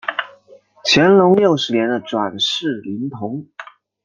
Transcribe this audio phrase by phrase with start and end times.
[0.83, 3.45] 乾隆六十年的转世灵童。